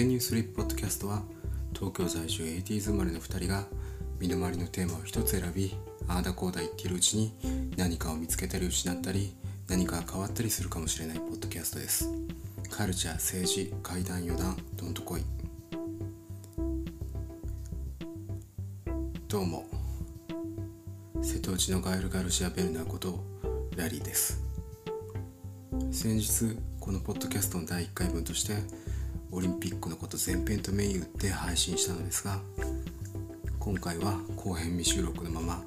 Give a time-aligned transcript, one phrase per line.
[0.00, 1.22] ェンニュースリップポッドキャストは
[1.74, 3.66] 東京在住 80s 生まれの2人が
[4.18, 5.76] 身の回りのテーマを一つ選び
[6.08, 7.34] ああだこうだ言っているうちに
[7.76, 9.34] 何かを見つけたり失ったり
[9.68, 12.08] 何かが変わったりするかもしれないポッドキャストです。
[12.70, 15.22] カルチャー政治怪談余談どんとこい。
[19.28, 19.66] どうも。
[21.22, 23.22] 瀬戸内のガエル・ガルシア・ベルナーこと
[23.76, 24.42] ラリーです。
[25.92, 28.54] 先日このポッドキャストの第1回分として
[29.32, 32.40] オリンピックのこと前編とメイン打って配信したのですが
[33.60, 35.62] 今回は後編未収録のまま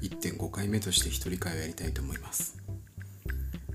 [0.00, 2.56] 1.5回目として一人会をやりたいと思います。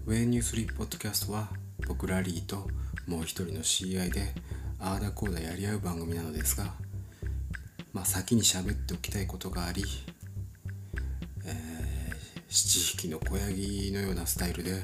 [0.06, 1.50] ウェイニュースリーポッドキャストは
[1.88, 2.68] 僕ラリーと
[3.08, 4.34] もう一人の CI で
[4.80, 6.74] ああだこうだやり合う番組なのですが
[7.94, 9.84] まあ先に喋っておきたいことがあり、
[11.46, 12.16] えー、
[12.48, 14.82] 七匹の子ヤギのようなスタイルで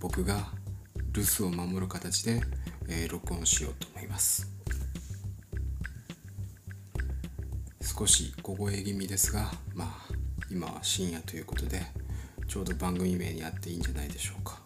[0.00, 0.48] 僕が
[1.12, 2.42] 留守を守る形で、
[2.88, 4.56] えー、録音しようと思います。
[7.98, 10.14] 少し小声気味ですがまあ
[10.50, 11.80] 今は深夜ということで
[12.46, 14.58] ちょうど番組名にあっていいんじゃないでしょうか、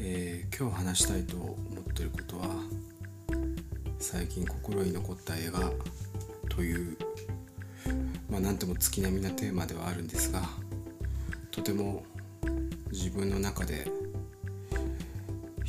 [0.00, 2.48] えー、今日話したいと思ってることは
[4.00, 5.70] 最近心に残った映画
[6.48, 6.98] という
[8.28, 10.42] まあ何とも月並みなテーマではあるんですが
[11.52, 12.02] とても
[12.90, 13.86] 自分の中で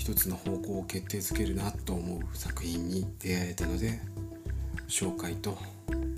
[0.10, 4.00] 一つの方向を決定づけるなと思う作品に出会えたので
[4.88, 5.56] 紹介と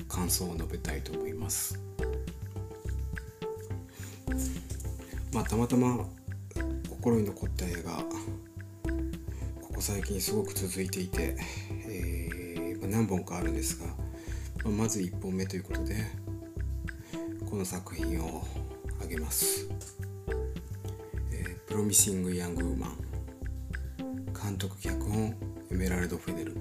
[0.07, 1.77] 感想を述べたいと思います。
[5.33, 6.07] まあたまたま
[6.89, 7.97] 心に残った映画
[9.61, 11.35] ここ最近すごく続いていて、
[11.85, 13.93] えー、まあ、何本かあるんですが、ま
[14.67, 15.97] あ、まず1本目ということで
[17.49, 18.47] この作品を
[19.03, 19.67] あげます。
[21.67, 23.10] プロミシング・ヤング・ウーマン
[24.31, 25.35] 監督脚本
[25.69, 26.55] エメラルド・フェネル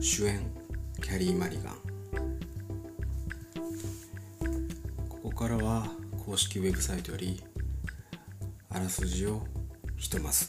[0.00, 0.40] 主演
[1.02, 1.76] キャリー・マリガン。
[5.08, 5.86] ここからは
[6.24, 7.42] 公式ウェブサイトより
[8.70, 9.42] あらすじを
[9.96, 10.46] ひとまず。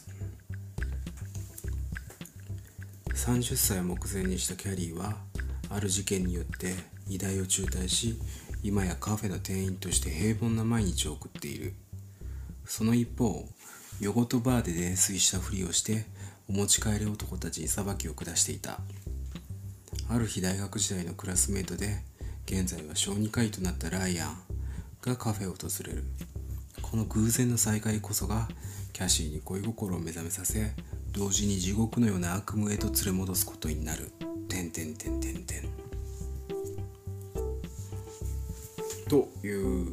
[3.14, 5.16] 30歳を目前にしたキャリーは
[5.70, 6.76] ある事件によって
[7.08, 8.20] 医大を中退し
[8.64, 11.74] 今やカフェの店員として平凡な毎日を送っている。
[12.66, 13.48] その一方
[14.00, 16.06] 夜ごとバーで泥酔したふりをして
[16.50, 18.80] お持ち帰り男たちに裁きを下していた。
[20.10, 22.02] ある日大学時代のクラスメートで
[22.46, 24.38] 現在は小児科医となったライアン
[25.02, 26.04] がカフェを訪れる。
[26.94, 28.48] この偶然の再会こそが
[28.92, 30.74] キャシーに恋心を目覚めさせ
[31.12, 34.12] 同時に地獄のような悪夢へと連れ戻すことになる
[34.48, 35.64] 「てんてんてんてんてん」
[39.10, 39.92] という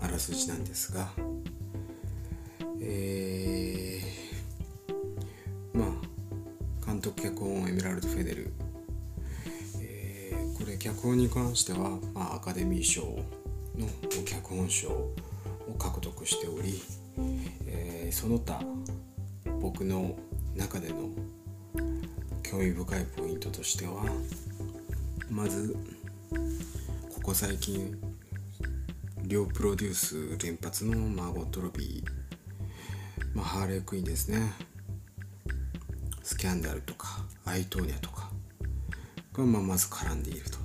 [0.00, 1.12] あらすじなんですが
[2.80, 4.17] えー、
[6.98, 8.52] 監督脚本エメラルド・フェデル、
[9.80, 13.02] えー、これ脚本に関しては、まあ、アカデミー賞
[13.76, 13.86] の
[14.24, 15.14] 脚本賞を
[15.78, 16.82] 獲得しており、
[17.66, 18.60] えー、その他
[19.60, 20.16] 僕の
[20.56, 20.96] 中での
[22.42, 24.02] 興味深いポイントとしては
[25.30, 25.76] まず
[27.14, 27.96] ここ最近
[29.22, 32.18] 両プロデュース連発のマーゴット・ロビー。
[33.34, 34.52] まあ、ハーレークイーンですね。
[36.38, 38.30] キャンダルとかアイトーニャとか
[39.32, 40.58] がまあまず絡んでいると。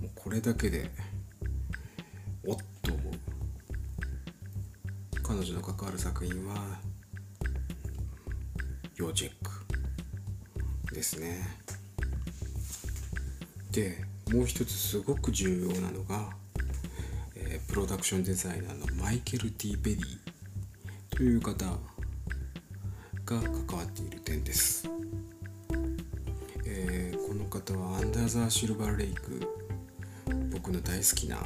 [0.00, 0.88] もうこれだけで
[2.46, 3.12] おっと思う。
[5.20, 6.78] 彼女の関わる作品は
[8.94, 9.32] 要チェッ
[10.86, 11.44] クですね。
[13.72, 13.98] で
[14.32, 16.30] もう一つすごく重要なのが、
[17.34, 21.91] えー、プロダクションデザイナーのマイケル・ティー・ペリーという方。
[23.32, 24.88] が関わっている点です、
[26.66, 29.40] えー、この方は「アンダー・ザ・シルバー・レイク」
[30.52, 31.42] 僕の大好きな、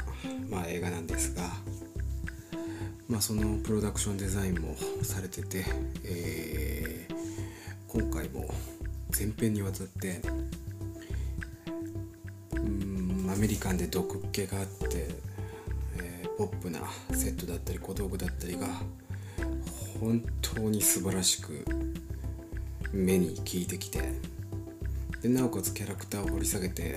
[0.50, 1.42] まあ、映画なんですが、
[3.08, 5.64] まあ、そのプロダクションデザインもされてて、
[6.04, 7.14] えー、
[7.88, 8.52] 今回も
[9.16, 10.20] 前編にわたって
[12.52, 15.08] うんアメリカンで毒っ気があって、
[15.98, 16.80] えー、ポップな
[17.12, 18.66] セットだったり小道具だったりが
[20.00, 21.64] 本当に素晴らしく
[22.92, 24.00] 目に効いてきて
[25.22, 26.96] でなおかつキャラクターを掘り下げて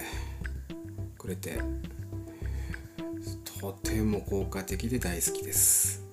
[1.17, 1.59] くれて
[3.59, 6.03] とても効果的で大好きです、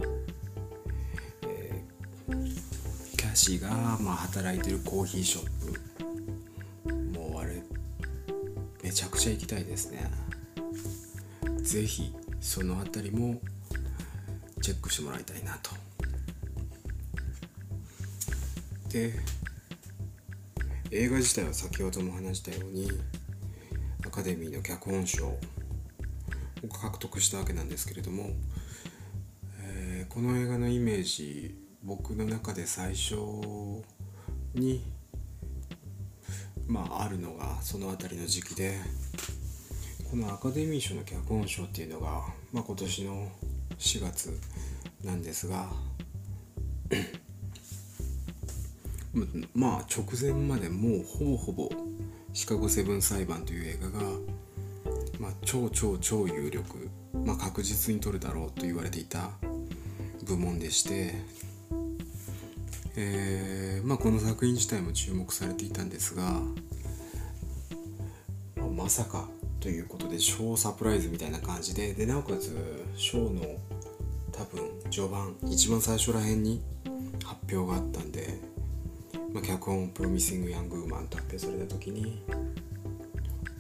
[1.42, 5.50] えー、キャシーが、まあ、働いてるコーヒーショッ
[6.84, 7.62] プもうあれ
[8.82, 10.08] めちゃくちゃ行きたいですね。
[11.66, 13.40] 是非その辺りも
[14.62, 15.85] チェックしてもらいたいなと。
[18.88, 19.12] で
[20.90, 22.88] 映画自体は先ほども話したように
[24.06, 25.38] アカデミーの脚本賞を
[26.72, 28.30] 獲得したわけなんですけれども、
[29.62, 33.16] えー、この映画のイメージ僕の中で最初
[34.54, 34.82] に
[36.66, 38.78] まああるのがその辺りの時期で
[40.10, 43.28] このアカデミー賞の脚本賞っていうのが、まあ、今年の
[43.78, 44.40] 4月
[45.04, 45.68] なんですが
[49.54, 51.70] まあ直前までもうほぼほぼ
[52.34, 54.02] 「シカゴセブン裁判」という映画が、
[55.18, 56.90] まあ、超超超有力、
[57.24, 59.30] まあ、確実に取るだろうと言われていた
[60.24, 61.14] 部門でして、
[62.96, 66.22] えーまあ、この作品自体も注目されていたんですが、
[68.56, 69.28] まあ、まさか
[69.60, 72.54] ということで小サプライズみたいな感じででなおかつ
[72.96, 73.42] ショーの
[74.32, 76.60] 多分序盤一番最初らへんに
[77.24, 78.25] 発表があったんで、
[79.46, 82.20] 脚本「プロミシング・ヤング・ウーマン」と発表された時に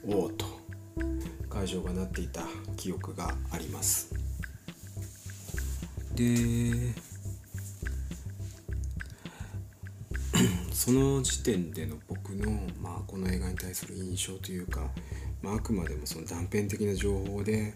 [0.04, 0.44] おおと
[1.48, 2.44] 会場がなっていた
[2.76, 4.12] 記憶があります。
[6.16, 6.92] で
[10.74, 12.50] その時点での僕の、
[12.80, 14.90] まあ、この映画に対する印象というか、
[15.40, 17.74] まあ、あくまでもその断片的な情報で、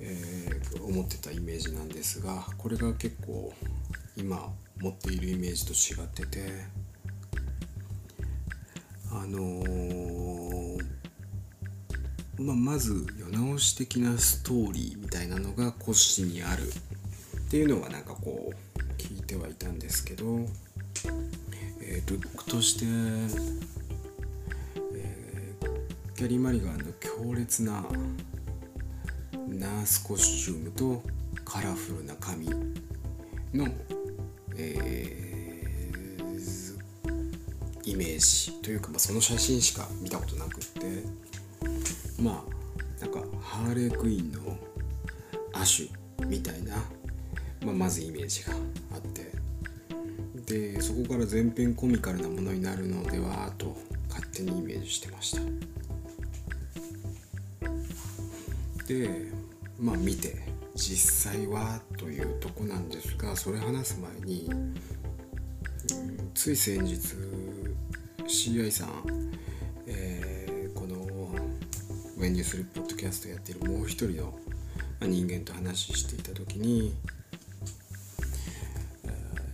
[0.00, 3.54] えー、思ってたイメージなんですがこれが結構
[4.14, 6.77] 今持っているイメージと違ってて
[9.10, 10.82] あのー、
[12.38, 20.40] まあ、まず世直し的なストーリーみたいなのが骨子にあるっていうのはなんかこう聞いてはいたんですけど、
[21.80, 22.84] えー、ルックとして、
[24.94, 27.84] えー、キャリー・マリガンの強烈な
[29.48, 31.02] ナースコスチュームと
[31.44, 32.46] カラフルな髪
[33.54, 33.66] の、
[34.56, 35.27] えー
[37.88, 41.02] イメージというか、まあ、その写真しか見たことなくって
[42.20, 44.58] まあなんかハーレークイーンの
[45.54, 45.88] 亜
[46.18, 46.76] 種みたいな、
[47.64, 48.52] まあ、まずイメージが
[48.92, 49.32] あって
[50.44, 53.76] でそこから全編コミカルなものになるのではと
[54.08, 55.42] 勝手にイメージしてました。
[58.86, 59.30] で
[59.78, 60.36] まあ見て
[60.74, 64.74] 実際はというとこなんですがそれ話す前に、うん、
[66.34, 67.16] つい先日
[68.28, 68.90] CI さん、
[69.86, 71.06] えー、この
[72.20, 74.38] 「When You Sleep」ポッドキャストやってるもう一人の
[75.00, 76.94] 人間と話していた時に、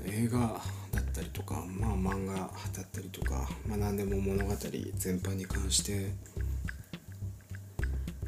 [0.07, 0.61] 映画
[0.93, 2.47] だったりとか、まあ、漫画だ
[2.83, 6.11] ったりとか、まあ、何でも物語全般に関して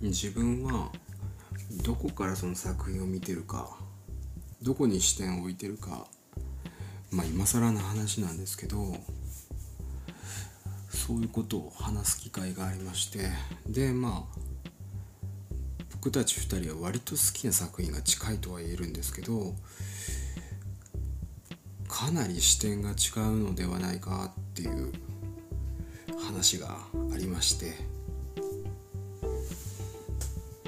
[0.00, 0.92] 自分は
[1.84, 3.76] どこからその作品を見てるか
[4.62, 6.06] どこに視点を置いてるか
[7.10, 8.96] まあ今更な話なんですけど
[11.06, 13.20] そういうことを話す機会がありまして
[13.68, 14.38] でまあ
[15.92, 19.54] 僕たち2人は割と好きな作品が近いとは言えるんですけど
[21.86, 24.92] かなり視点が違うのではないかっていう
[26.24, 26.76] 話が
[27.14, 27.66] ありまして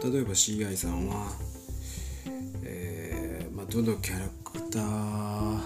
[0.09, 1.33] 例えば CI さんは、
[2.62, 5.61] えーまあ、どのキャラクター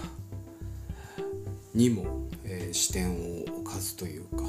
[1.75, 4.43] にも、えー、視点をずというか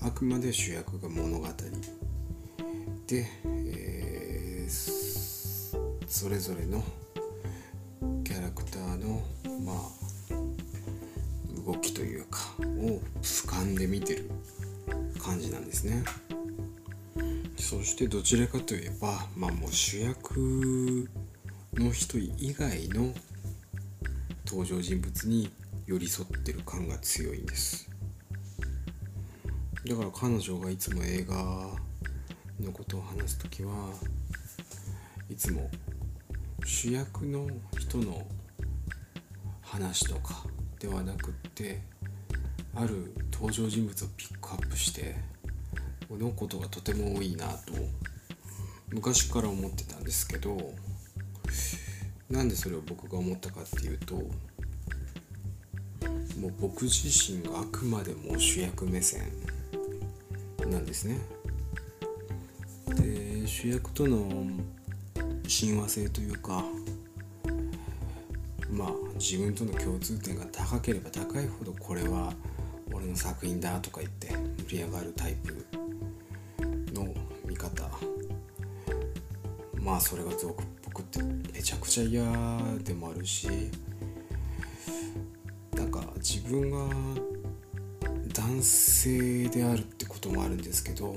[0.00, 1.46] あくまで主役が物語。
[3.06, 6.84] で、えー、それぞれの
[8.22, 9.22] キャラクターの
[9.64, 9.98] まあ
[11.66, 14.30] 動きというかを俯瞰で見てる
[15.18, 16.04] 感じなんですね。
[17.56, 21.08] そしてどちらかといえばまあもう主役
[21.74, 23.12] の人以外の
[24.46, 25.50] 登場人物に
[25.86, 27.87] 寄り添ってる感が強いんです。
[29.88, 31.34] だから彼女がいつも映画
[32.60, 33.88] のことを話す時は
[35.30, 35.70] いつも
[36.66, 38.26] 主役の人の
[39.62, 40.44] 話とか
[40.78, 41.80] ではなくって
[42.74, 45.16] ある登場人物をピックアップして
[46.10, 47.72] のことがとても多いなと
[48.90, 50.74] 昔から思ってたんですけど
[52.28, 54.16] なんでそれを僕が思ったかっていうと
[56.38, 59.22] もう僕自身があくまでも主役目線
[60.70, 61.18] なんですね。
[62.94, 64.46] で主役との
[65.46, 66.64] 親和性というか
[68.70, 72.32] まあ自分との共通点が高ければ高いほどこれは
[72.92, 74.28] 俺の作品だとか言って
[74.68, 75.66] 盛り上がるタイプ
[76.92, 77.14] の
[77.46, 77.88] 見方
[79.80, 82.22] まあそれが僕っぽくてめちゃくちゃ嫌
[82.84, 83.48] でもあるし
[85.72, 86.78] なんか自分が
[88.34, 91.14] 男性であるってこともあるんですけど、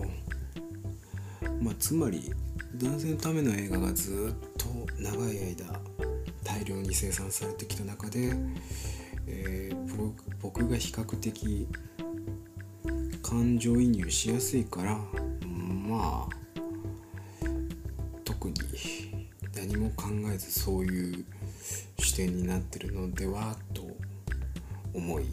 [1.60, 2.31] まあ、つまり
[2.75, 4.67] 男性のための映画がずっと
[5.00, 5.79] 長い間
[6.43, 8.31] 大量に生産されてきた中で、
[9.27, 11.67] えー、僕が比較的
[13.24, 14.98] 感情移入しやすいから
[15.88, 16.36] まあ
[18.24, 18.55] 特に
[19.55, 21.25] 何も考えずそういう
[22.00, 23.81] 視点になってるのではと
[24.93, 25.25] 思い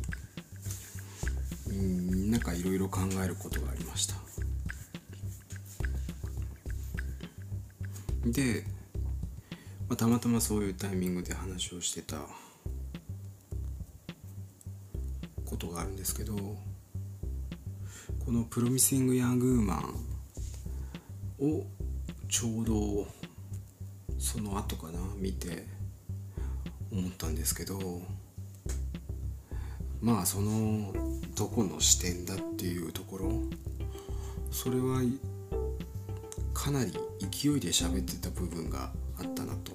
[1.78, 4.16] うんなんかいろいろ考えることがありました。
[8.24, 8.64] で、
[9.88, 12.18] まあ、たまたまそういうタイミングで話をしてた
[15.44, 19.94] ことがあるんですけどこの「プロミシング・ヤング・ウーマン」
[21.40, 21.64] を
[22.28, 23.06] ちょうど
[24.18, 25.66] その後かな見て
[26.90, 28.02] 思ったんですけど
[30.00, 30.92] まあその
[31.34, 33.42] どこの視点だっていうところ。
[34.50, 35.02] それは
[36.54, 39.72] かなり勢いで喋ってた部分があったなと。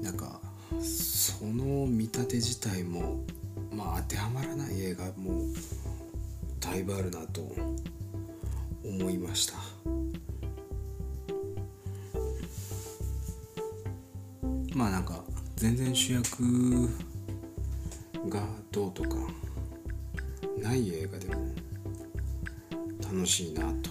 [0.00, 0.40] なんか
[0.80, 3.24] その見立て自体も
[3.72, 5.46] まあ当てはまらない映画も
[6.60, 7.42] だいぶあるなと
[8.84, 9.54] 思いました。
[14.74, 15.22] まあなんか
[15.56, 16.88] 全然主役
[18.28, 19.16] がどうとか
[20.58, 21.52] ない映画でも
[23.02, 23.90] 楽しいなと。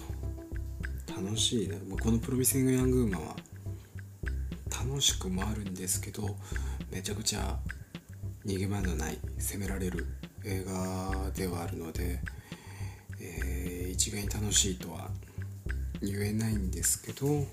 [1.21, 1.75] 楽しいな。
[2.01, 3.35] この「プロミシング・ヤング・ウーマン」は
[4.83, 6.35] 楽しくもあるんですけど
[6.89, 7.59] めちゃくちゃ
[8.45, 10.07] 逃げ場のない責められる
[10.43, 12.19] 映画ではあるので、
[13.19, 15.11] えー、一概に楽しいとは
[16.01, 17.45] 言えないんですけど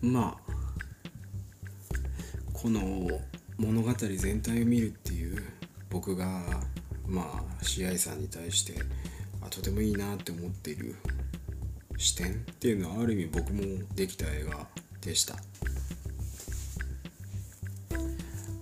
[0.02, 0.52] まあ
[2.52, 3.08] この
[3.60, 5.42] 物語全体を見るっていう
[5.90, 6.26] 僕が
[7.06, 8.72] まあ試合さんに対して
[9.42, 10.96] あとてもいいなって思っている
[11.98, 13.62] 視点っていうのはある意味僕も
[13.94, 14.66] できた映画
[15.02, 15.36] でした。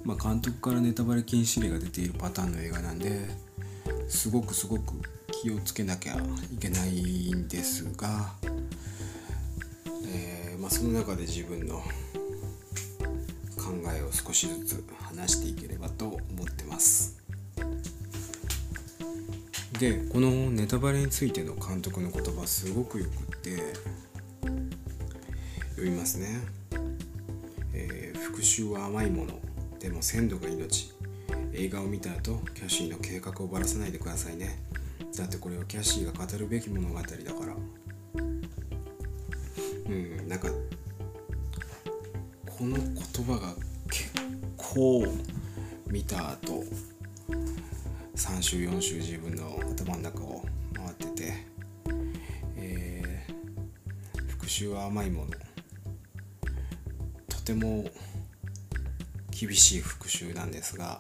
[0.05, 3.29] まあ、監督からネタバレ禁止令が出ているパターンの映画なんで
[4.09, 4.95] すごくすごく
[5.31, 8.33] 気をつけなきゃいけないんですが、
[10.07, 11.83] えー、まあ、その中で自分の
[13.69, 17.19] 考えを少しずつ話していければと思ってます。
[19.79, 23.59] でこのネタバレについての監督の言葉すごくよくって
[25.77, 26.41] 読みますね、
[27.75, 29.39] えー、復讐は甘いもの
[29.79, 30.93] でも鮮度が命。
[31.53, 34.59] 映画を見た後キャシーの計画をばらさないでくださいね。
[35.17, 37.11] だってこれはキャシーが語るべき物語だか
[37.45, 37.55] ら。
[39.89, 40.49] うんなんか
[42.59, 43.55] この言葉が
[43.89, 44.11] 結
[44.57, 45.07] 構
[45.87, 46.65] 見た後
[48.17, 51.33] 3週4週自分の頭の中を回ってて、
[52.57, 55.31] えー、復讐は甘いもの。
[57.29, 57.85] とても
[59.31, 60.99] 厳しい復讐なんですが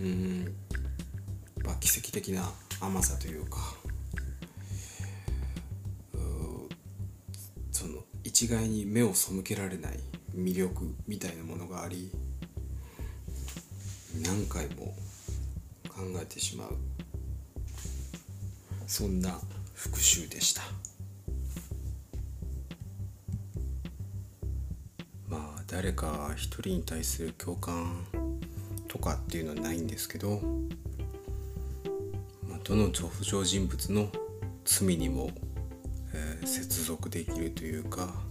[0.00, 0.54] うん、
[1.62, 3.79] まあ、奇跡的な甘さというか
[8.40, 10.00] 一概に目を背けられない
[10.34, 12.10] 魅力みたいなものがあり
[14.24, 14.94] 何回も
[15.90, 16.74] 考えてしまう。
[18.86, 19.38] そんな
[19.74, 20.62] 復讐でした。
[25.28, 28.06] まあ誰か一人に対する共感
[28.88, 30.40] とかっていうのはないんですけど、
[32.48, 34.08] まあ、どの登場人物の
[34.64, 35.28] 罪にも、
[36.14, 38.29] えー、接続できるというか、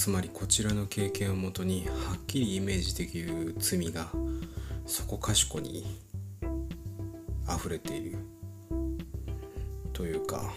[0.00, 4.08] つまりこちらの経験をもとにはっきりイメージできる罪が
[4.86, 5.84] そこかしこに
[7.54, 8.16] 溢れている。
[9.92, 10.54] というか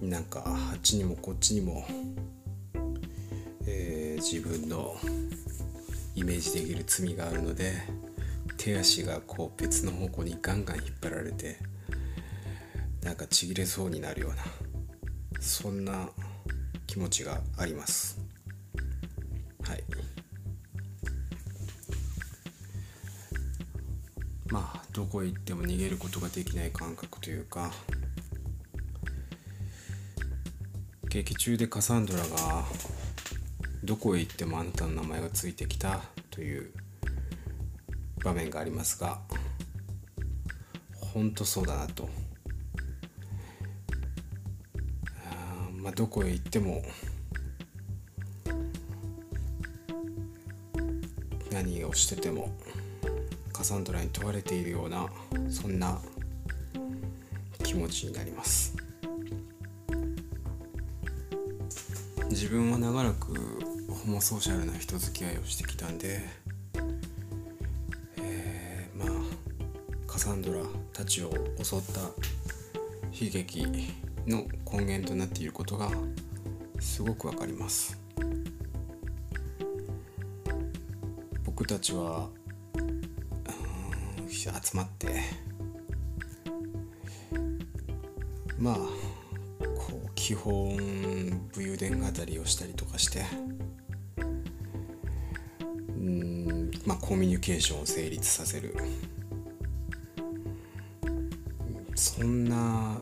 [0.00, 1.84] なんかあっちにもこっちにも、
[3.66, 4.94] えー、自分の
[6.14, 7.72] イメージできる罪があるので
[8.56, 11.56] 手足がこう別の方向にガンガン引っ張られて
[13.02, 14.36] なんかちぎれそうになるような
[15.40, 16.10] そんな
[16.88, 18.18] 気持ちがあります。
[19.62, 19.84] はい。
[24.50, 27.70] まあどこへ行っても逃げることができない感覚というか
[31.10, 32.64] 劇中でカサンドラが
[33.84, 36.72] どこへ行ってもあなたの名前がついてきたという
[38.24, 39.20] 場面がありますが
[41.12, 42.08] 本当そうだなと。
[45.88, 46.82] まあどこへ行っても
[51.50, 52.52] 何をしてても
[53.54, 55.08] カサンドラに問われているような
[55.48, 55.98] そんな
[57.64, 58.76] 気持ちになります。
[62.28, 63.34] 自分は長らく
[63.88, 66.20] ホモソーシャルな人付き合いをしてきたんで、
[68.18, 69.08] えー、まあ
[70.06, 70.60] カサンドラ
[70.92, 71.30] たちを
[71.62, 72.00] 襲った
[73.10, 73.66] 悲劇
[74.26, 75.90] の根源となっていることが
[76.80, 77.98] すごくわかります。
[81.44, 82.28] 僕たちは
[84.30, 85.08] 集まって
[88.58, 90.76] まあこう基本
[91.52, 93.24] 武勇伝語りをしたりとかして
[95.88, 98.76] うんまあコミュニケーションを成立させる。
[101.94, 102.97] そんな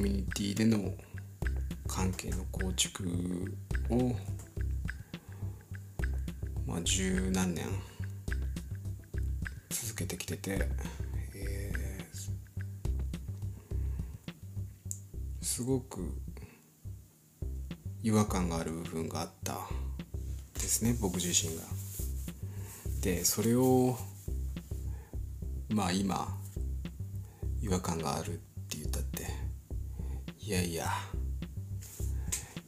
[0.00, 0.94] ミュニティでの
[1.86, 3.04] 関係の構築
[3.90, 4.14] を
[6.66, 7.66] まあ十何年
[9.68, 10.68] 続けてきてて、
[11.34, 16.14] えー、すごく
[18.02, 19.58] 違和感がある部分があった
[20.54, 21.62] ですね僕自身が。
[23.02, 23.98] でそれを
[25.68, 26.28] まあ今
[27.60, 28.36] 違和感があるっ
[28.68, 29.49] て言ったって
[30.42, 30.86] いやいや。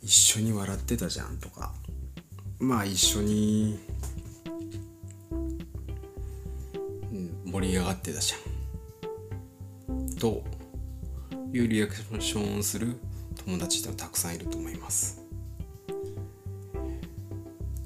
[0.03, 1.73] 一緒に笑ってたじゃんとか。
[2.59, 3.79] まあ一緒に、
[7.13, 8.37] うん、盛り上がってたじゃ
[9.93, 10.11] ん。
[10.17, 10.45] と
[11.53, 12.97] いうリアクションをする
[13.45, 15.21] 友達ってたくさんいると思います。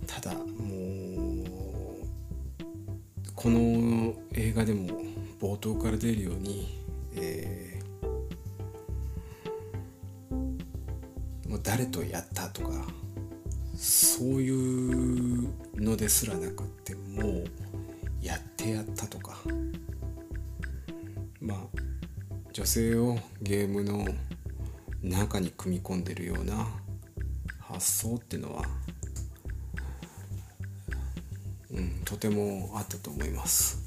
[0.07, 0.47] ただもう
[3.35, 4.89] この映画でも
[5.41, 6.86] 冒頭から出るように、
[11.77, 12.87] 誰とやったとか
[13.77, 17.45] そういうのですらなくってもう
[18.23, 19.37] やってやったとか
[21.39, 21.59] まあ
[22.55, 24.07] 女性をゲームの
[25.03, 26.67] 中に組み込んでるような
[27.61, 28.65] 発想っていうのは、
[31.73, 33.85] うん、とてもあったと思います。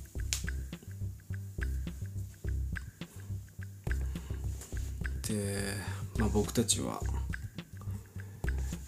[5.27, 5.73] で、
[6.19, 7.01] まあ、僕たちは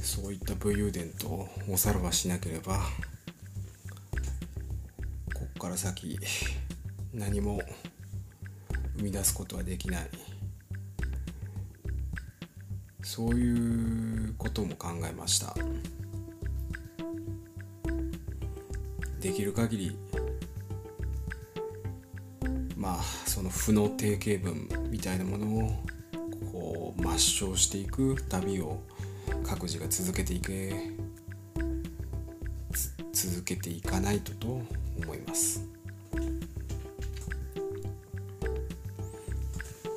[0.02, 2.80] そういった武勇伝とおさらばしなければ
[5.34, 6.20] こっから先
[7.14, 7.62] 何も
[8.98, 10.10] 生み出すことはできない。
[13.04, 15.54] そういうことも考えました。
[19.20, 19.98] できる限り
[22.78, 25.84] まあその負の定型文みたいなものを
[26.52, 28.82] こう抹消していく旅を
[29.52, 30.74] 各自が続けていけ
[33.12, 35.68] 続けていかないとと思います。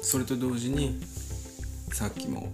[0.03, 1.01] それと同時に
[1.93, 2.53] さっきも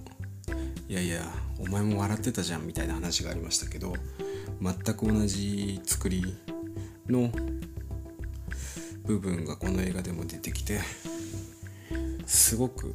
[0.91, 1.23] いやいや
[1.59, 3.95] お前も笑ってたじゃんみたいな話がありましたけど
[4.61, 6.37] 全く同じ作り
[7.09, 7.31] の
[9.07, 10.81] 部分がこの映画でも出てきて
[12.27, 12.95] すごく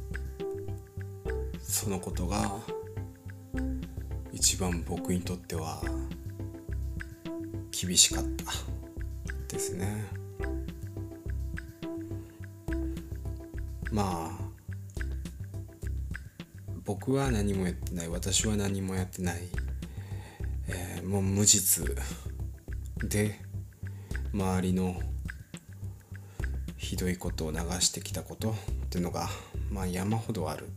[1.60, 2.75] そのことが
[4.36, 5.80] 一番僕にとっては
[7.70, 8.44] 厳しかった
[9.48, 10.04] ですね。
[13.90, 14.38] まあ
[16.84, 19.40] 僕は何もやってない私は何もやってない、
[20.68, 21.86] えー、もう無実
[23.02, 23.40] で
[24.34, 25.00] 周りの
[26.76, 28.54] ひどいことを流してきたことっ
[28.90, 29.30] ていうのが
[29.70, 30.68] まあ山ほどある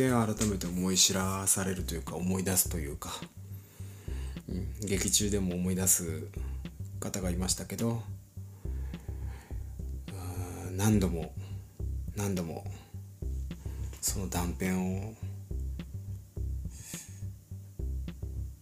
[0.00, 3.10] て改めて思い知らされるというか思い出すというか、
[4.48, 6.22] うん、劇中でも思い出す
[7.00, 8.02] 方がいましたけど
[10.72, 11.34] 何度も
[12.16, 12.64] 何度も
[14.00, 15.14] その断片を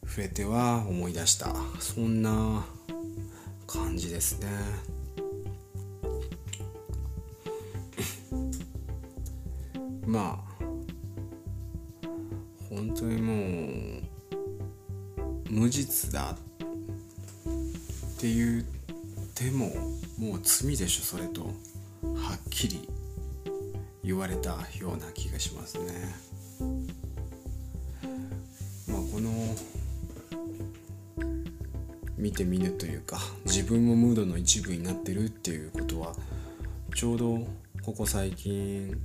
[0.04, 2.66] 触れては思い出したそんな
[3.68, 4.48] 感じですね。
[10.06, 10.47] まあ
[15.68, 16.34] 無実だっ
[18.18, 18.62] て言っ
[19.34, 19.66] ても
[20.18, 21.52] もう罪でしょそれとはっ
[22.48, 22.88] きり
[24.02, 25.92] 言われたような気がしますね。
[28.88, 29.30] まあこの
[32.16, 36.14] 見て見ぬというか自分もムードの一部になってるっていうことは
[36.94, 37.46] ちょうど
[37.82, 38.98] ここ最近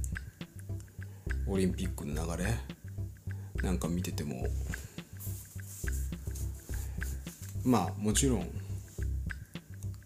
[1.45, 2.53] オリンピックの流れ
[3.61, 4.47] なんか見てても
[7.63, 8.49] まあもちろん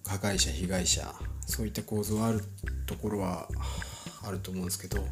[0.03, 1.13] 加害者被害者
[1.45, 2.41] そういった構造ある
[2.85, 3.47] ところは
[4.23, 5.03] あると思うんですけど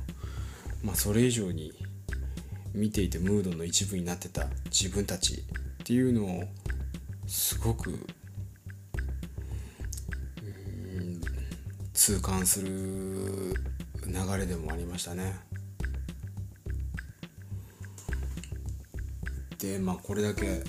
[0.84, 1.74] まあそれ以上に
[2.74, 5.38] 見ていてムードの一部になってた自分たちっ
[5.84, 6.44] ていうのを
[7.28, 8.08] すごく
[11.94, 12.68] 痛感する
[14.06, 15.34] 流れでもありましたね。
[19.58, 20.62] でまあこれだけ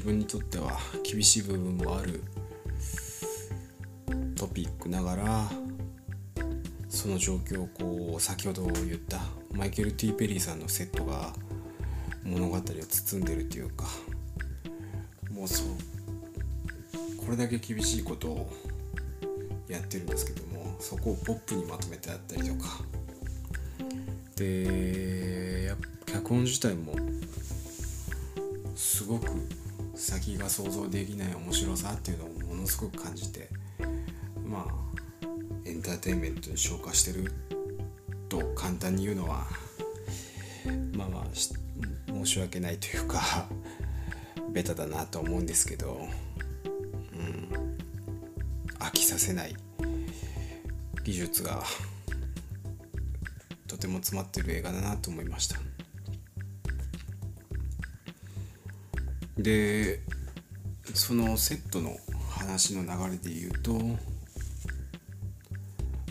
[0.00, 2.24] 自分にとっては厳しい部分もある
[4.34, 5.50] トピックながら
[6.88, 9.18] その状況をこう先ほど言った
[9.52, 11.34] マイケル・ティー・ペリーさんのセットが
[12.24, 13.84] 物語を包んでるというか
[15.30, 15.66] もうそう
[17.22, 18.50] これだけ厳しいことを
[19.68, 22.80] やってるんですけどもそこをポップにまとめてあったりとか。
[24.36, 25.74] で
[26.06, 26.94] 脚本自体も
[28.74, 29.28] すごく
[30.00, 33.50] 先が想像できない面白さっていうのをものすごく感じて
[34.42, 35.28] まあ
[35.66, 37.30] エンターテインメントに昇華してる
[38.28, 39.44] と簡単に言うのは
[40.96, 43.46] まあまあ申し訳ないというか
[44.52, 46.08] ベタだなと思うんですけど、
[46.64, 47.76] うん、
[48.78, 49.54] 飽きさせない
[51.04, 51.62] 技術が
[53.66, 55.69] とても詰まってる映画だなと思いました。
[59.42, 60.00] で
[60.94, 61.96] そのセットの
[62.30, 63.72] 話の流れで言うと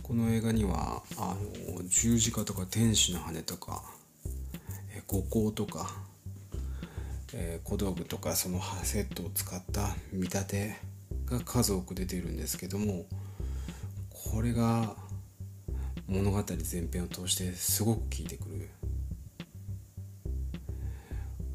[0.02, 1.36] この映画にはあ
[1.78, 3.84] の十字架とか天使の羽とか
[5.08, 5.92] 五香とか、
[7.34, 10.76] えー、小道具とかそのセットを使った見立て
[11.26, 13.06] が数多く出ているんですけども
[14.10, 14.96] これが
[16.08, 18.70] 物語全編を通してすごく効いてくる。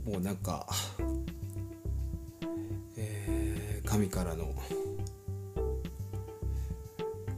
[0.04, 0.66] もうなんか、
[3.94, 4.52] 神からの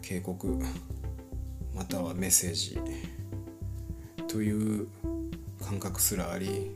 [0.01, 0.59] 警告
[1.75, 2.79] またはメッセージ
[4.27, 4.88] という
[5.62, 6.71] 感覚すらあり、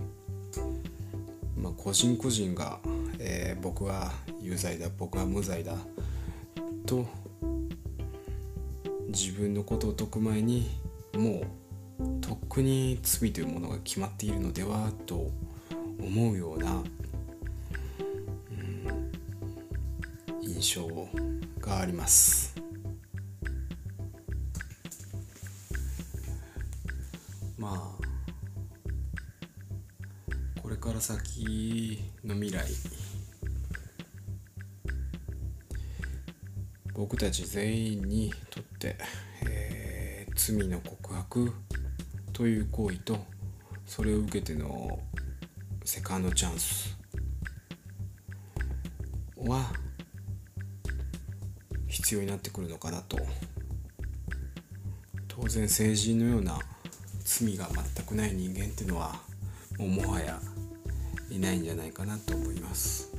[1.57, 2.79] まあ、個人個人が、
[3.19, 5.73] えー、僕は有罪だ僕は無罪だ
[6.85, 7.07] と
[9.09, 10.69] 自分のことを解く前に
[11.17, 11.41] も
[12.01, 15.31] うとっくに罪というものが決まっているのではと
[15.99, 16.83] 思うような、
[20.71, 20.87] 印象
[21.61, 22.55] があります。
[27.59, 27.99] まあ
[30.63, 32.65] これから先の未来
[36.95, 38.97] 僕たち全員にとって、
[39.45, 41.53] えー、罪の告白
[42.33, 43.19] という行為と
[43.87, 45.01] それを受けての
[45.85, 46.97] セカンドチャンス
[49.37, 49.73] は
[52.11, 53.17] 必要になってくるのかなと
[55.29, 56.59] 当然成人のような
[57.23, 59.15] 罪が全くない人間っていうのは
[59.79, 60.41] もうもはや
[61.31, 63.10] いないんじゃないかなと思います。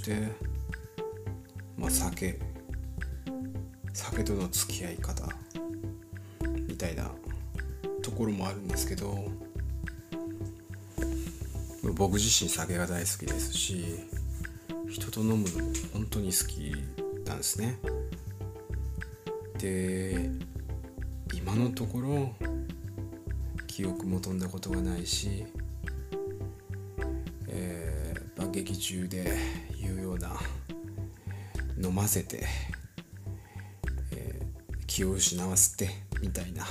[0.00, 0.16] して、
[1.76, 2.38] まあ、酒
[3.92, 5.28] 酒との付き合い方
[6.66, 7.10] みたいな
[8.02, 9.28] ところもあるんですけど
[11.94, 13.84] 僕自身酒が大好きですし
[14.88, 16.74] 人と飲むのも本当に好き
[17.26, 17.78] なんですね。
[19.58, 20.30] で
[21.34, 22.34] 今のところ
[23.66, 25.44] 記憶も飛んだことがないし、
[27.48, 29.59] えー、爆撃中で
[31.90, 32.46] 飲ませて、
[34.12, 35.90] えー、気を失わせて
[36.22, 36.64] みたいな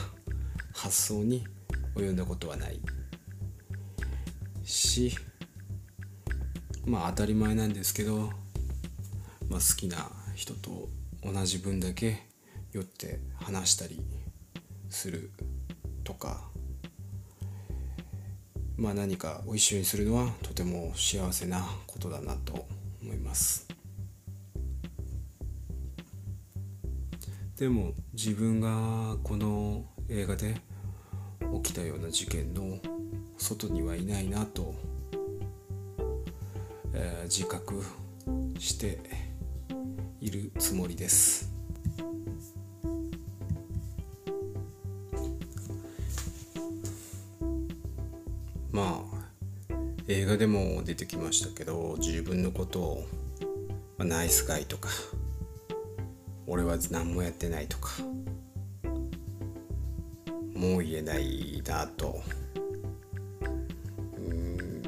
[0.73, 1.45] 発想に
[1.93, 2.79] 及んだことはない
[4.63, 5.17] し
[6.85, 8.29] まあ当たり前なんですけど、
[9.49, 10.87] まあ、好きな人と
[11.21, 12.23] 同じ分だけ
[12.71, 13.99] 酔って話したり
[14.89, 15.31] する
[16.05, 16.47] とか
[18.77, 22.65] まあ、何かを一緒にするのはとても幸せなことだなと
[23.03, 23.68] 思います。
[27.59, 30.55] でも自分がこの映画で
[31.61, 32.79] 起きたような事件の
[33.37, 34.73] 外にはいないなと、
[36.93, 37.83] えー、自覚
[38.57, 39.01] して
[40.21, 41.51] いるつもりです。
[48.71, 49.03] ま
[49.61, 49.75] あ
[50.07, 53.07] 映画でも出てきましたけど自分のことを、
[53.97, 54.87] まあ、ナイスガイとか
[56.51, 57.91] 俺は何もやってないとか
[60.55, 62.19] もう言えないなと
[64.17, 64.81] うん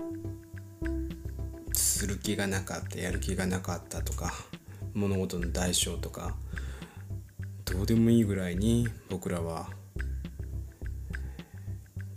[1.71, 4.33] する気がなかったやる気がなかったとか
[4.95, 6.35] 物事の代償とか
[7.63, 9.69] どうでもいいぐらいに僕らは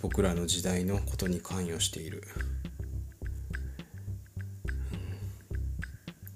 [0.01, 2.23] 僕らの時代のことに関与している、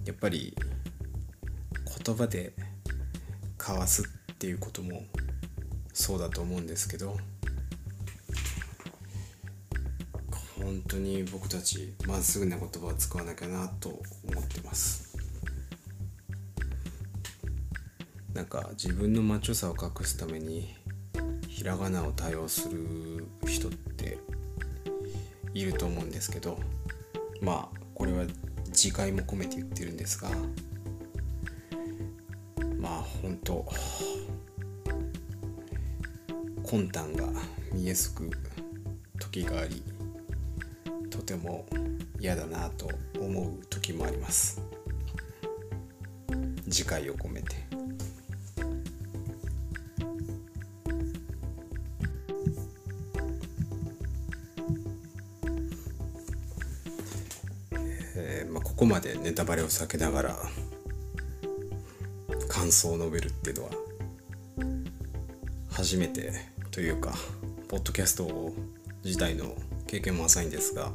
[0.06, 0.56] やっぱり
[2.06, 2.54] 言葉で
[3.68, 5.02] 交わすっていうことも
[5.92, 7.18] そうだと思うんですけど
[10.58, 15.16] 本当に僕たちまっすぐな言葉を使わなきゃなと思ってます。
[18.32, 20.74] なんか自分のマッチョさを隠すために
[21.48, 24.18] ひらがなを多用する人って
[25.54, 26.58] いると思うんですけど
[27.40, 28.24] まあこれは
[28.68, 30.30] 自戒も込めて言ってるんですが
[32.88, 33.66] まあ本当
[36.64, 37.26] 魂胆が
[37.70, 38.30] 見えすく
[39.20, 39.82] 時があり
[41.10, 41.66] とても
[42.18, 42.88] 嫌だなと
[43.20, 44.62] 思う時もあります。
[46.70, 47.56] 次回を込めて。
[58.16, 60.38] えまあ、ここまでネタバレを避けながら
[62.68, 63.70] 感想を述べるっていうのは
[65.70, 66.32] 初めて
[66.70, 67.14] というか
[67.66, 68.52] ポッドキャスト
[69.02, 69.54] 自体の
[69.86, 70.92] 経験も浅いんですが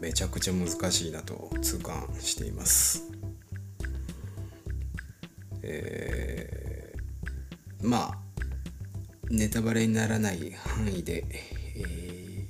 [0.00, 3.10] めちゃくちゃ難しいなと痛感しています。
[5.60, 8.18] えー、まあ
[9.28, 11.26] ネタバレにならない範囲で、
[11.76, 12.46] え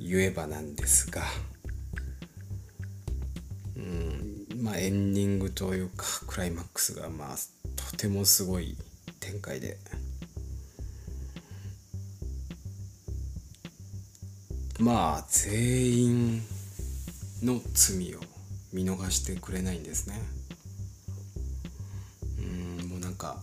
[0.00, 1.22] ー、言えばなんですが
[4.64, 7.36] まあエンディングというかクライマックスがまあ
[7.90, 8.78] とてもすごい
[9.20, 9.76] 展開で。
[14.80, 16.42] まあ全員
[17.42, 18.20] の罪を
[18.72, 20.18] 見逃してくれないんですね。
[22.38, 23.36] うんもうなんか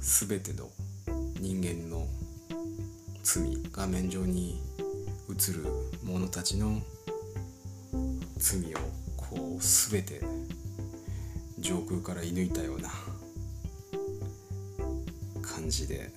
[0.00, 0.68] 全ての
[1.38, 2.04] 人間の
[3.22, 4.60] 罪画面上に
[5.30, 5.64] 映る
[6.02, 6.82] 者たちの
[8.38, 8.97] 罪を
[9.58, 10.20] 全て
[11.58, 12.90] 上空から射抜いたような
[15.42, 16.10] 感じで。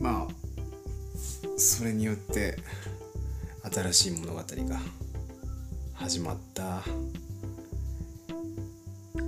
[0.00, 0.34] まあ
[1.56, 2.58] それによって
[3.72, 4.44] 新しい物語が
[5.94, 6.82] 始まった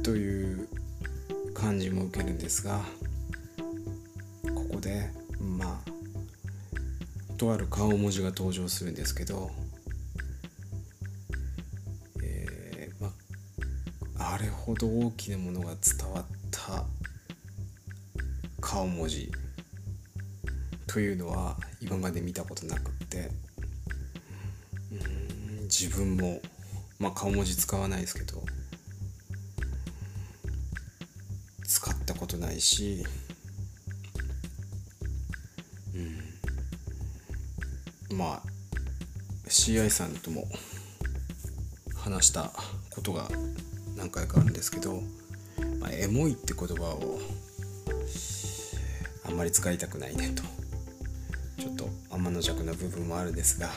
[0.03, 0.69] という
[1.55, 2.83] 感じも受けるんですが
[4.55, 5.11] ここで
[7.37, 9.51] とある顔文字が登場するんですけど、
[12.23, 13.13] えーま
[14.19, 16.85] あ、あれほど大きなものが伝わった
[18.61, 19.31] 顔文字
[20.87, 23.31] というのは今まで見たことなくって
[25.65, 26.41] 自分も
[26.99, 28.43] まあ顔文字使わないですけど
[31.67, 33.05] 使ったことないし
[38.17, 38.43] まあ
[39.49, 40.49] CI さんとも
[41.95, 42.51] 話した
[42.91, 43.29] ことが
[43.97, 45.03] 何回かあるんですけど、
[45.81, 47.21] まあ、エモいって言葉を
[49.25, 50.43] あんまり使いたくないねと。
[51.59, 53.71] ちょっと天の弱な部分もあるんですが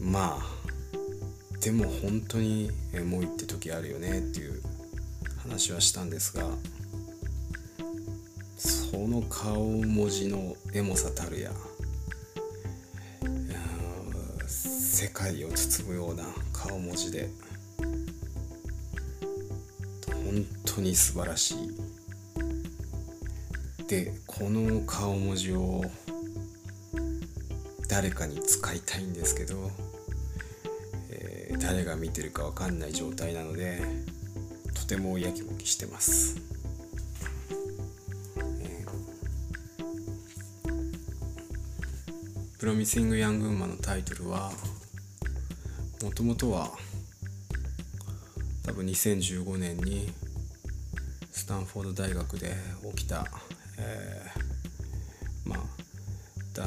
[0.00, 4.60] まあでも本当にエモいって時あるよねっていう
[5.38, 6.44] 話はしたんですが
[8.58, 11.50] その顔文字のエモさたるや
[15.04, 17.28] 世界を包むような顔文字で。
[20.08, 21.56] 本当に素晴らしい。
[23.86, 25.82] でこの顔文字を
[27.86, 29.70] 誰かに使いたいんですけど、
[31.10, 33.82] えー、誰が見てるか分かんない状態なので
[34.72, 36.40] とてもやきもきしてます、
[38.62, 44.50] えー、プロミシング・ヤング・ウーマンのタイトルは
[46.04, 46.70] もともとは
[48.62, 50.12] 多分2015年に
[51.32, 52.52] スタンフォード大学で
[52.94, 53.24] 起きた、
[53.78, 55.58] えー、まあ
[56.52, 56.66] 男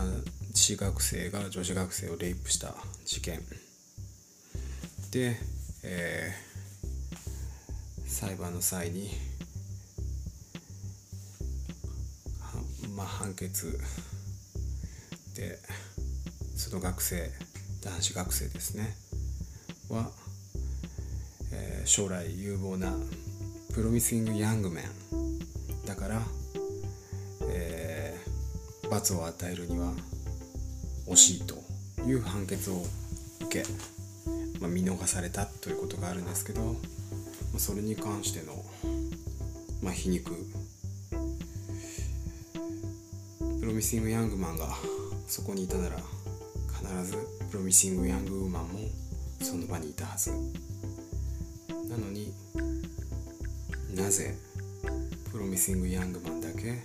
[0.55, 2.73] 子学生が女子学生をレイプした
[3.05, 3.39] 事件。
[5.11, 5.37] で、
[5.83, 9.11] えー、裁判の際に
[12.95, 13.79] まあ判決
[15.35, 15.59] で
[16.55, 17.29] その学生
[17.83, 19.06] 男子学生ですね。
[19.89, 20.11] は、
[21.51, 22.93] えー将来有望な
[23.73, 25.85] プロミシング・ヤングメン。
[25.85, 26.21] だから、
[27.49, 29.91] えー罰を与えるには
[31.07, 31.55] 惜しいと
[32.05, 32.85] いう判決を
[33.41, 33.69] 受け、
[34.59, 36.71] まあ、見逃されたということがあるんですけど、ま
[37.57, 38.53] あ、それに関しての、
[39.81, 40.31] まあ、皮肉。
[43.59, 44.77] プロミシング・ヤングマンが
[45.27, 45.97] そこにいたなら
[46.79, 47.17] 必ず
[47.51, 48.79] プロミシング・ヤング・ウーマンも
[49.49, 50.29] その場にいたはず。
[50.29, 52.33] なのに
[53.95, 54.35] なぜ
[55.31, 56.83] プロミシング・ヤングマンだけ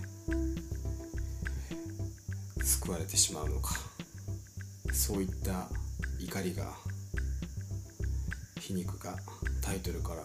[2.63, 3.75] 救われてしまうのか。
[4.93, 5.67] そういった
[6.21, 6.71] 怒りが
[8.61, 9.17] 皮肉が
[9.61, 10.23] タイトルから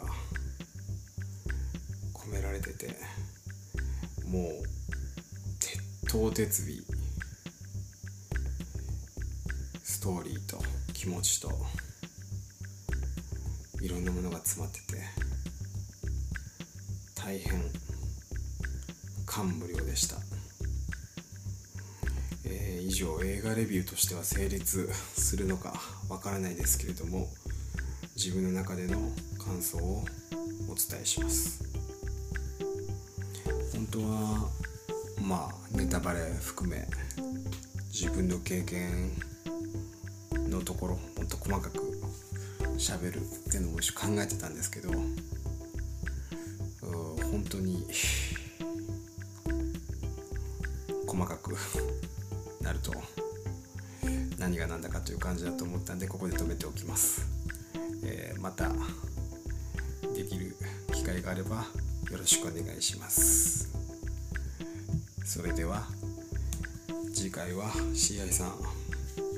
[2.15, 2.95] 込められてて
[4.25, 4.53] もう
[5.59, 5.81] 鉄
[6.13, 6.67] 頭鉄尾
[9.83, 10.59] ストーリーと
[10.93, 11.51] 気持ちと
[13.81, 15.03] いろんなものが詰まってて
[17.15, 17.63] 大変
[19.27, 20.17] 感無量でした、
[22.45, 25.75] えー以上映画レビューとしては成立するのか
[26.09, 27.29] わからないですけれども
[28.17, 28.99] 自分の中での
[29.39, 30.05] 感想を
[30.69, 31.63] お伝えします。
[33.73, 34.49] 本当は
[35.23, 36.87] まあネタバレ含め
[37.93, 39.13] 自分の経験
[40.49, 41.88] のところもっと細かく
[42.79, 45.17] 喋るっていうのも一緒考えてたんですけどうん
[47.31, 47.87] 本当に
[51.07, 51.57] 細かく
[52.61, 52.93] なると
[54.39, 57.27] 何が何だかという感じだと思ったんでここで止めておきます、
[58.05, 58.71] えーまた
[60.15, 60.57] できる
[60.93, 61.57] 機会があれば
[62.11, 63.69] よろしくお願いします。
[65.25, 65.87] それでは
[67.13, 68.53] 次回は CI さ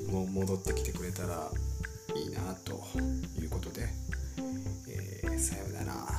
[0.07, 1.51] んも戻ってきてくれたら
[2.53, 2.81] と
[3.39, 3.87] いうことで、
[4.89, 6.10] えーさようなら。